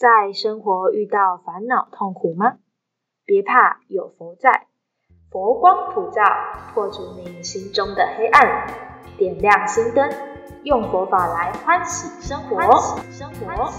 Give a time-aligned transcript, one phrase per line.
[0.00, 2.54] 在生活遇到烦恼痛苦吗？
[3.26, 4.66] 别怕，有佛在，
[5.30, 6.22] 佛光普照，
[6.72, 8.66] 破除你心中的黑暗，
[9.18, 10.10] 点亮心灯，
[10.64, 12.56] 用佛法来欢喜生活。
[12.56, 13.70] 欢喜生活。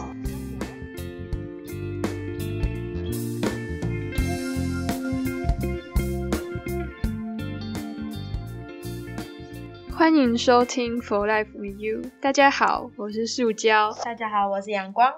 [9.97, 12.01] 欢迎收听《For Life with You》。
[12.21, 13.91] 大家好，我是塑胶。
[14.05, 15.11] 大家好，我是阳光。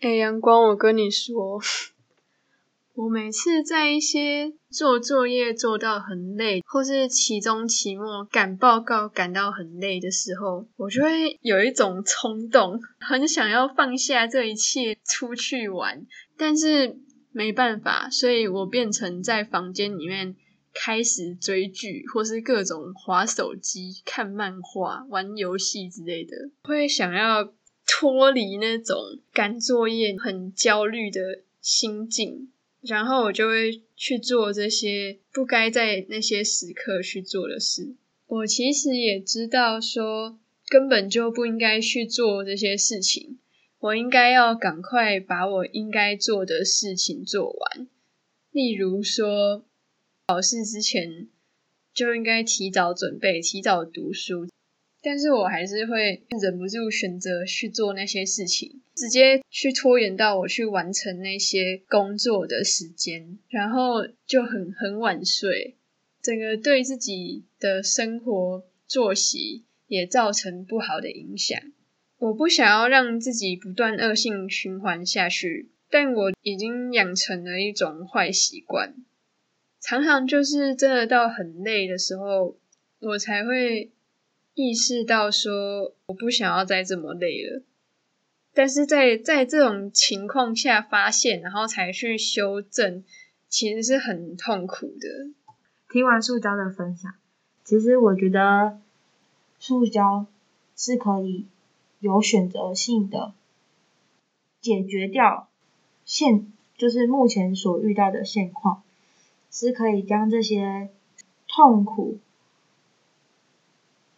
[0.00, 1.60] 哎，阳光，我跟你说，
[2.96, 16.06] 我每次在一些做作业做到很累，或是期中、期末赶报告赶到很累的时候，我就会有一种冲动，很想要放下这一切出去玩，
[16.38, 16.96] 但是
[17.30, 20.34] 没办法，所以我变成在房间里面
[20.72, 27.52] 开始追剧，或是各种划手机、看漫画、玩游戏之类的，会想要。
[28.00, 32.50] 脱离那种赶作业很焦虑的心境，
[32.80, 37.94] 然后我就会去做这些不该在那些时刻去做的事。
[38.26, 43.36] 我其实也知道说根本就不应该去做这些事情，
[43.80, 47.86] 我应该要赶快把我应该做的事情做完。
[48.50, 49.66] 例如说，
[50.26, 51.28] 考试之前
[51.92, 54.48] 就应该提早准备，提早读书。
[55.02, 65.76] 但是我还是会忍不住选择去做那些事情，直接去拖延到我去完成那些工作的时间，然后就很很晚睡，
[66.20, 71.58] 整个对自己的生活作息也造成不好的影响。
[72.18, 78.94] 我不想要让自己不断恶性循环下去，但我已经养成了一种坏习惯，
[79.80, 82.58] 常常就是真的到很累的时候，
[82.98, 83.92] 我才会。
[84.60, 87.62] 意识到说我不想要再这么累了，
[88.52, 93.02] 但是在在这种情况下发现，然后才去修正，
[93.48, 95.30] 其实是很痛苦的。
[95.88, 97.10] 听完塑胶的分享，
[97.64, 98.78] 其实我觉得
[99.58, 100.26] 塑胶
[100.76, 101.46] 是可以
[102.00, 103.32] 有选择性的
[104.60, 105.48] 解决掉
[106.04, 108.82] 现就是目前所遇到的现况，
[109.50, 110.90] 是可以将这些
[111.48, 112.18] 痛苦。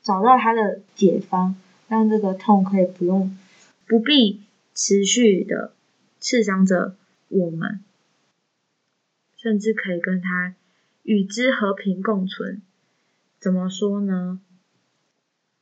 [0.02, 1.54] 找到它的解方，
[1.88, 3.36] 让这个痛可以不用
[3.86, 4.42] 不必
[4.74, 5.72] 持续的
[6.18, 6.96] 刺伤着
[7.28, 7.84] 我们，
[9.36, 10.54] 甚至可以跟它
[11.02, 12.62] 与之和平共存。
[13.38, 14.40] 怎么说呢？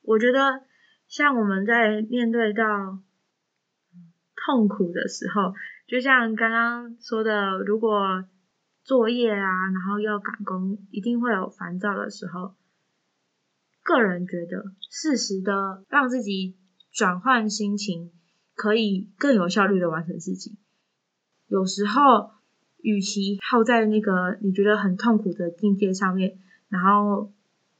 [0.02, 0.62] 我觉得
[1.06, 2.98] 像我们在面对到
[4.34, 5.54] 痛苦的时候，
[5.86, 8.24] 就像刚刚说的，如果
[8.82, 12.54] 作业啊，然后要赶工，一定会有烦躁的时候。
[13.90, 16.54] 个人觉得，适时的让自己
[16.92, 18.12] 转换心情，
[18.54, 20.56] 可以更有效率的完成事情。
[21.48, 22.30] 有时候，
[22.78, 27.32] 与其耗在那个你觉得很痛苦的境界上面，然后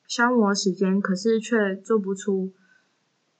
[0.09, 2.53] 消磨时间，可是却做不出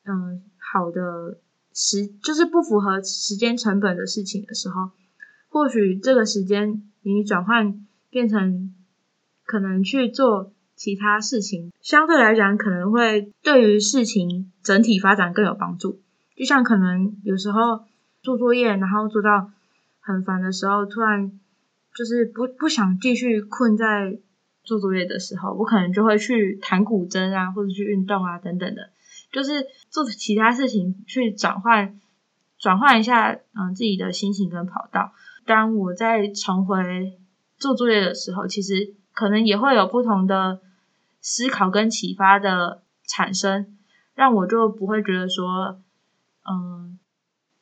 [0.05, 1.41] 嗯好的
[1.75, 4.93] 时，就是不符合时间成本的事情的时候，
[5.49, 8.73] 或许这个时间你转换变成
[9.45, 10.55] 可能去做。
[10.81, 16.01] 其他事情相对来讲可能会对于事情整体发展更有帮助。
[16.35, 17.85] 就像可能有时候
[18.23, 19.51] 做作业，然后做到
[20.01, 21.39] 很烦的时候，突然
[21.95, 24.19] 就是不不想继续困在
[24.65, 28.89] 做作业的时候，我可能就会去弹古筝啊，或者去运动啊等等的，
[29.31, 32.01] 就是做其他事情去转换
[32.59, 35.13] 转换一下嗯自己的心情跟跑道。
[35.45, 37.19] 当我在重回
[37.59, 40.63] 做作业的时候，其实可能也会有不同的。
[41.21, 43.77] 思考跟启发的产生，
[44.15, 45.81] 让我就不会觉得说，
[46.49, 46.99] 嗯，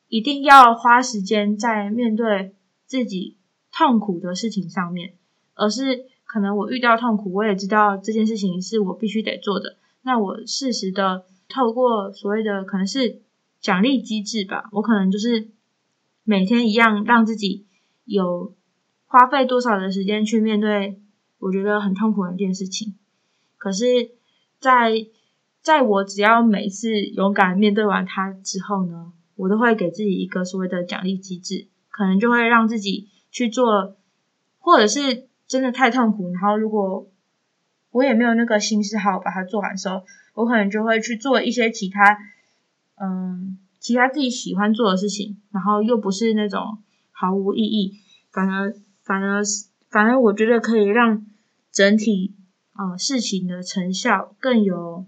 [0.07, 2.55] 一定要花时间在面对
[2.85, 3.37] 自己
[3.71, 5.13] 痛苦的事情上面，
[5.55, 13.21] 而是可能我遇到痛苦，我也知道这件事情是我必须得做的，那我适时的透过所谓的可能是
[13.59, 15.49] 奖励机制吧，我可能就是
[16.23, 17.65] 每天一样让自己
[18.05, 18.55] 有
[19.05, 21.01] 花费多少的时间去面对
[21.39, 22.95] 我觉得很痛苦的一件事情。
[23.59, 24.11] 可是，
[24.59, 25.05] 在
[25.61, 33.97] 在我只要每次勇敢面对完它之后呢，我都会给自己一个所谓的奖励机制，可能就会让自己去做，
[34.59, 37.11] 或者是真的太痛苦，然后如果
[37.91, 40.03] 我也没有那个心思好把它做完的时候，
[40.35, 42.17] 我可能就会去做一些其他，
[42.95, 46.77] 嗯，其他自己喜欢做的事情，然后又不是那种
[47.11, 47.99] 毫无意义，
[48.31, 48.73] 反而
[49.03, 49.43] 反而
[49.89, 51.25] 反而我觉得可以让
[51.73, 52.35] 整体。
[52.79, 55.05] 呃，事情的成效更有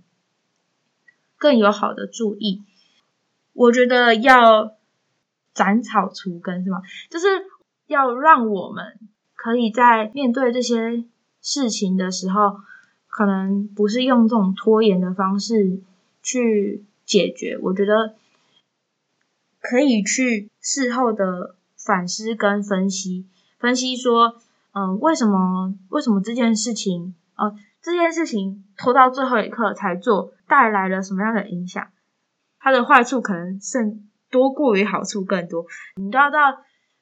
[1.37, 2.61] 更有好的注意。
[3.53, 4.75] 我觉得要
[5.53, 6.81] 斩草除根是吗？
[7.09, 7.27] 就是
[7.87, 8.99] 要让我们
[9.35, 11.05] 可以在面对这些
[11.41, 12.59] 事情的时候，
[13.07, 15.79] 可能不是用这种拖延的方式
[16.21, 17.57] 去解决。
[17.61, 18.15] 我觉得
[19.61, 23.25] 可以去事后的反思跟分析，
[23.57, 24.35] 分析说，
[24.73, 31.87] 嗯，为什么为什么这件事情，呃，这件事情拖到最后一刻才做，带来了什么样的影响？
[32.59, 35.65] 它的坏处可能甚多过于好处更多。
[35.95, 36.39] 你都要到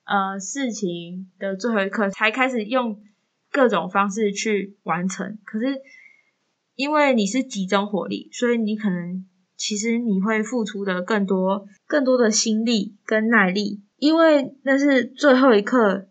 [0.05, 3.01] 呃事情的最后一刻才开始用
[3.51, 5.81] 各种方式去完成，可是
[6.75, 9.25] 因为你是集中火力，所以你可能
[9.57, 16.07] 其实你会付出的更多、更多的心力跟耐力，因为那是最后一刻，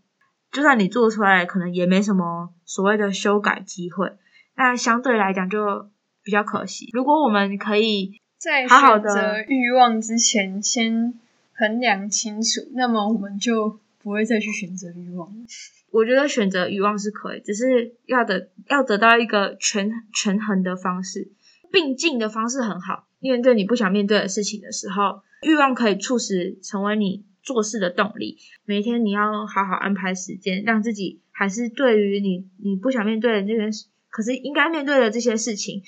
[0.50, 4.12] 就算你做出来，可能也没什么所谓的修改机会。
[4.56, 5.88] 那相对来讲就
[6.22, 6.90] 比较可惜。
[6.92, 11.14] 如果我们可以在好好选择欲望之前，先
[11.54, 15.44] 衡量清楚，那么我们就不会再去选择欲望了。
[15.90, 21.30] 我觉得选择欲望是可以，只是要的要得到一个权权衡的方式，
[21.72, 23.06] 并进的方式很好。
[23.20, 28.36] 面对你不想面对的事情的时候，欲望可以促使成为你做事的动力。
[28.66, 35.82] 每天你要好好安排时间，让自己还是对于你你不想面对的这件事，可是应该面对的这些事情，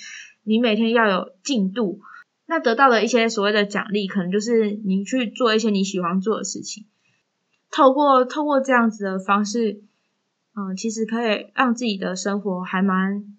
[0.45, 2.01] 你每天要有进度。
[2.47, 6.87] 那得到的一些所谓的奖励，可能就是你去做一些你喜欢做的事情。
[7.71, 9.83] 透过透过这样子的方式。
[10.53, 13.39] 嗯，其实可以让自己的生活还蛮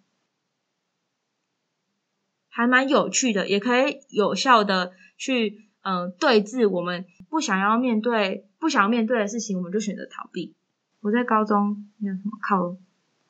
[2.47, 10.54] 还蛮有趣的，也可以有效的去嗯对峙我们不想要面对、不想要面对的事情，我们就选择逃避。
[11.00, 12.78] 我在高中那什么考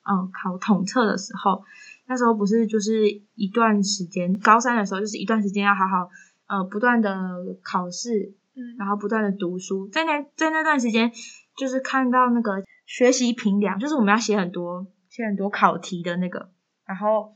[0.03, 1.63] 嗯考统测的时候，
[2.07, 6.09] 那时候不是就是一段时间，高三的时候就是一段时间要好好
[6.47, 7.11] 呃不断的
[7.63, 11.11] 考试，嗯，然后不断的读书，在那在那段时间
[11.55, 12.63] 就是看到那个。
[12.87, 16.49] 学习评量就是我们要写很多写很多考题的那个，
[16.83, 17.33] 然后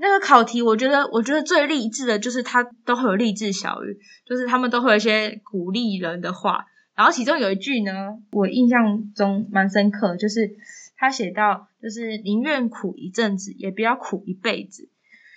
[0.00, 6.66] 那个考题，我觉得我觉得最励志的就是他都会有励志小语，就是他们都会有一些鼓励人的话，
[6.96, 10.56] 然后其中有一句呢，我印象中蛮深刻，就是
[10.96, 14.88] 他写到就是宁愿苦一阵子，也不要苦一辈子。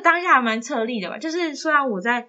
[0.04, 2.28] 当下蛮策立的吧，就是虽然我在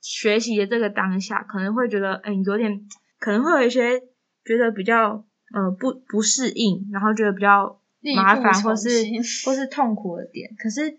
[0.00, 2.88] 学习的这个当下，可能会觉得嗯有点
[3.18, 4.00] 可能会有一些
[4.44, 5.24] 觉得比较。
[5.54, 7.80] 呃，不不适应，然后觉得比较
[8.16, 8.88] 麻烦，或是
[9.44, 10.50] 或是痛苦的点。
[10.58, 10.98] 可是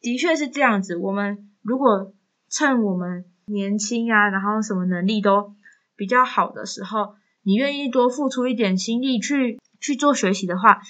[0.00, 0.96] 的确是这样子。
[0.96, 2.12] 我们如果
[2.48, 5.54] 趁我们年轻啊，然后什么能力都
[5.96, 10.80] 比较好的时候，你愿意多付出一点心力去去做学习的话，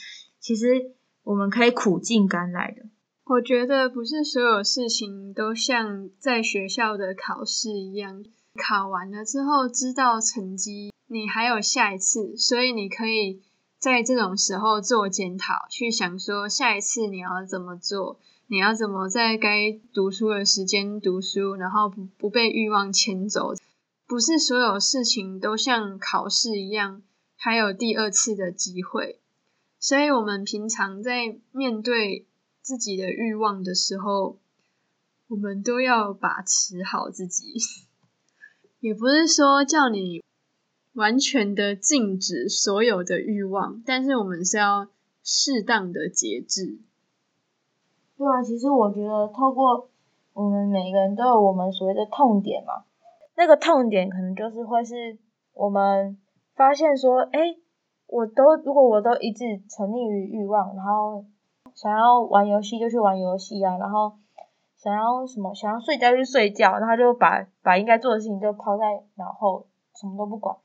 [0.40, 0.92] 其实
[1.22, 2.82] 我们可以苦尽甘来的。
[3.24, 8.24] 我觉得不是所有事情都像在学校的考试一样，
[8.54, 10.92] 考完了之后知道成绩。
[11.08, 13.42] 你还有下一次，所以你可以
[13.78, 23.54] 在这种时候做检讨，去想说下一次你要怎么做，你要怎么在该读书的时间读书，然后不不被欲望牵走。
[24.06, 27.02] 不是所有事情都像考试一样，
[27.36, 29.20] 还有第二次的机会。
[29.80, 32.26] 所以，我们平常在面对
[32.62, 34.38] 自己的欲望的时候，
[35.28, 37.54] 我们都要把持好自己。
[38.80, 40.22] 也不是说叫你。
[40.92, 44.88] 完全的禁止所有的欲望，但是我们是要
[45.22, 46.78] 适当的节制。
[48.18, 49.88] 对啊，其实我觉得透过
[50.32, 52.84] 我们每个人都有我们所谓的痛点嘛，
[53.36, 55.18] 那个痛点可能就是会是
[55.52, 56.18] 我们
[56.54, 57.56] 发现说，哎，
[58.06, 61.24] 我都如果我都一直沉溺于欲望，然后
[61.74, 64.12] 想要玩游戏就去玩游戏啊，然后
[64.76, 70.56] 想要什么想要睡觉就睡觉，然后就把把应该做的事情就抛在脑后，什么都不管。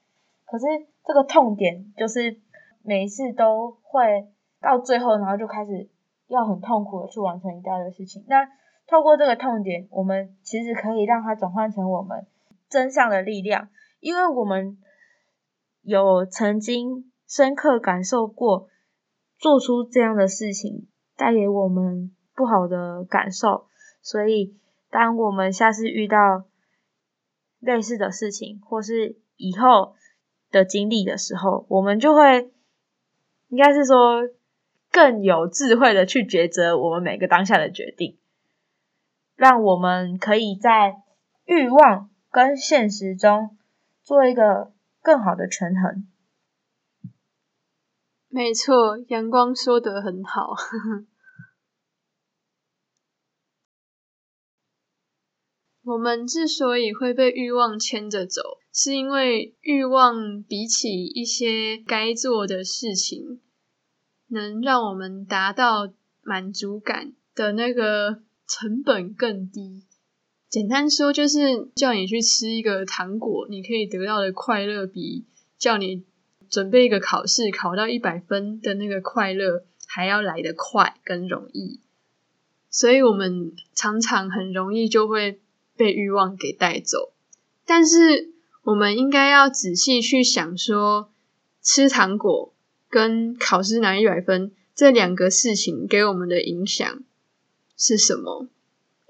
[0.46, 0.65] 可是
[1.05, 2.39] 这个痛点就是
[2.84, 4.27] 每一次都会
[4.62, 5.89] 到最后，然后就开始
[6.32, 8.26] 要很痛苦的去完成一大堆事情。
[8.28, 8.48] 那
[8.88, 12.26] 透过这个痛点，我们其实可以让它转换成我们
[12.70, 13.70] 真相的力量，
[14.00, 14.78] 因为我们
[15.82, 18.68] 有曾经深刻感受过
[19.38, 23.68] 做出这样的事情带给我们不好的感受，
[24.02, 24.58] 所以
[24.90, 26.46] 当我们下次遇到
[27.60, 29.96] 类似的事情，或是以后。
[30.52, 32.52] 的经历的时候，我们就会
[33.48, 34.28] 应该是说
[34.91, 38.19] 更有智慧的去抉择我们每个当下的决定，
[39.36, 41.01] 让我们可以在
[41.45, 43.57] 欲望跟现实中
[44.03, 46.07] 做一个更好的权衡。
[48.27, 50.55] 没错，阳光说得很好。
[55.83, 63.41] 我们之所以会被欲望牵着走，是因为欲望比起一些该做的事情，
[64.32, 69.84] 能让我们达到满足感的那个成本更低。
[70.50, 75.26] 简单说，就是叫你去吃一个糖果，你可以得到的快乐，比
[75.58, 76.04] 叫你
[76.50, 81.80] 准备一个考试考到一百分的那个快乐还要来得快更容易。
[82.70, 85.40] 所以，我们常常很容易就会。
[85.74, 87.12] 被欲望给带走，
[87.66, 88.34] 但是
[88.64, 91.12] 我们应该要仔细去想，说
[91.64, 92.50] 吃糖果
[92.91, 97.03] 跟考试拿一百分这两个事情给我们的影响
[97.77, 98.48] 是什么？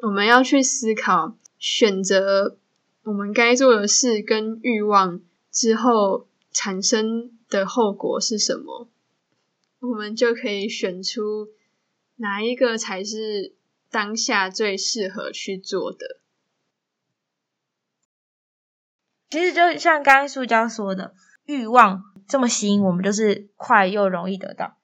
[0.04, 2.58] 我们要去思考，选择
[3.04, 5.20] 我们该做的事跟欲望
[5.52, 8.88] 之后产生的后果是什么，
[9.80, 11.50] 我们就可以选出
[12.18, 13.56] 哪一个才是
[13.90, 16.20] 当下最适合去做的。
[19.30, 24.78] 其实就像刚刚塑胶说的，欲望这么吸引我们，就是快又容易得到。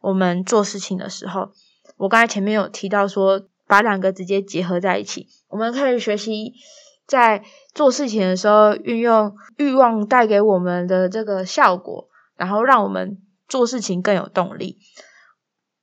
[0.00, 1.52] 我们做事情的时候，
[1.96, 6.52] 我刚才前面有提到说，把两个直接结合在一起，我们可以学习
[7.06, 13.18] 在做事情的时候运用欲望带给我们的这个效果，然后让我们
[13.48, 14.78] 做事情更有动力。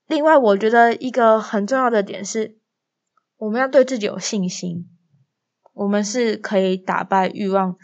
[0.07, 2.57] 另外，我觉得一个很重要的点是，
[3.37, 4.89] 我们要对自己有信心，
[5.73, 7.77] 我们是可以打败欲望。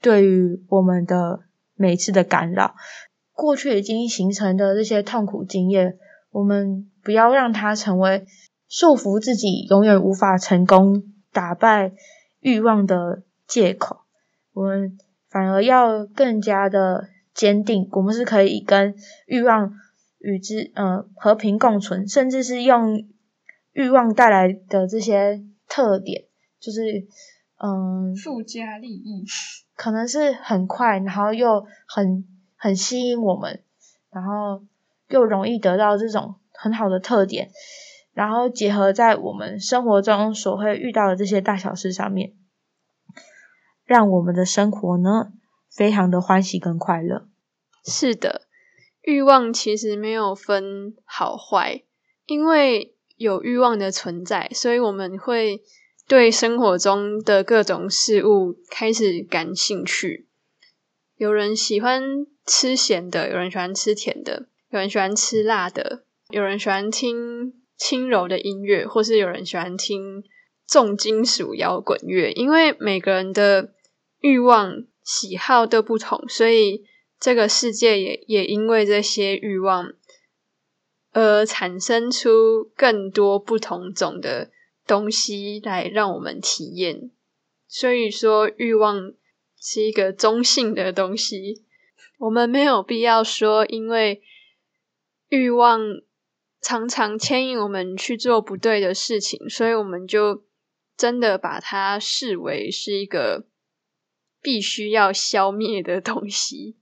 [0.00, 1.40] 对于我们的
[1.74, 2.74] 每次的干扰，
[3.32, 5.98] 过去已经形成的这些痛苦经验，
[6.30, 8.26] 我们不要让它成为
[8.68, 11.02] 束缚自己永远无法成功
[11.32, 11.92] 打败
[12.40, 14.00] 欲望的借口。
[14.52, 14.98] 我们
[15.28, 18.94] 反而要更加的坚定，我们是可以跟
[19.26, 19.72] 欲望
[20.18, 23.08] 与之呃和平共存，甚至是用
[23.72, 26.24] 欲望带来的这些特点，
[26.60, 27.06] 就是
[27.62, 29.24] 嗯附加利益。
[29.74, 32.24] 可能是很快，然后又很
[32.56, 33.64] 很吸引我们，
[34.10, 34.62] 然后
[35.08, 37.50] 又容易得到这种很好的特点，
[38.12, 42.34] 然后结合在我们生活中所会遇到的这些大小事上面，
[43.84, 45.32] 让我们的生活呢
[45.70, 47.26] 非常的欢喜跟快乐。
[47.84, 48.42] 是的，
[49.00, 51.82] 欲望其实没有分好坏，
[52.26, 55.62] 因为有欲望的存在，所以我们会。
[56.12, 60.28] 对生活中的各种事物开始感兴趣。
[61.16, 70.22] 有人喜欢吃咸的，有人喜欢吃甜的，有人喜欢吃辣的，有人喜欢听轻柔的音乐，或是有人喜欢听
[70.68, 72.30] 重金属摇滚乐。
[72.32, 73.72] 因为每个人的
[74.20, 76.84] 欲望喜好都不同，所以
[77.18, 79.94] 这个世界也也因为这些欲望
[81.12, 84.50] 而产生出更多不同种的。
[84.86, 87.10] 东西来让我们体验，
[87.68, 89.12] 所以说欲望
[89.60, 91.64] 是一个中性的东西。
[92.18, 94.22] 我们没有必要说，因为
[95.28, 95.80] 欲望
[96.60, 100.44] 常常牵引我们去做不对的事情，所以我们就
[100.96, 103.46] 真的把它视为是一个
[104.40, 106.76] 必须要消灭的东西。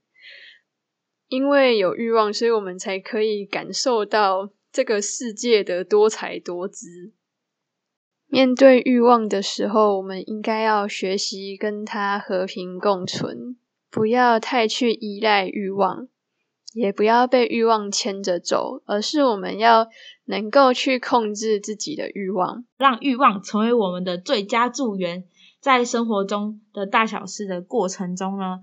[1.27, 7.13] 因为有欲望，所以我们才可以感受到这个世界的多彩多姿。
[8.33, 13.57] 面对欲望的时候，我们应该要学习跟它和平共存，
[13.89, 16.07] 不要太去依赖欲望，
[16.73, 19.89] 也不要被欲望牵着走，而是我们要
[20.23, 25.25] 能够去控制自己的欲望，让欲望成为我们的最佳助缘。
[25.59, 28.61] 在生活中的大小事的过程中呢，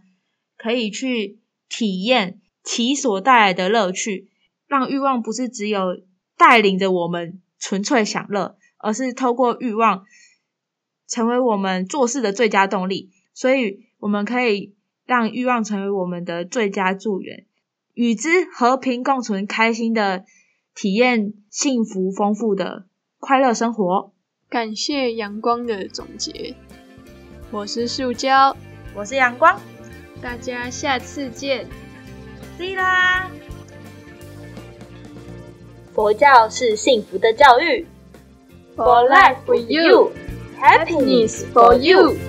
[0.57, 4.31] 可以去体验其所带来的乐趣，
[4.67, 6.01] 让欲望不是只有
[6.39, 8.57] 带领着我们纯粹享乐。
[8.79, 10.05] 而是透过欲望
[11.07, 17.47] 成为我们做事的最佳动力，所以我们可以让欲望成为我们的最佳助缘，
[17.95, 20.25] 与之和平共存，开心的
[20.75, 22.87] 体验幸福丰富的
[23.19, 24.13] 快乐生活。
[24.49, 26.55] 感谢阳光的总结，
[27.51, 28.57] 我是塑胶，
[28.95, 29.61] 我是阳光，
[30.23, 31.67] 大家下次见
[32.59, 33.31] ，See 啦！
[35.93, 37.87] 佛教是幸福的教育。
[38.79, 40.15] For life for you,
[40.55, 42.28] happiness for you.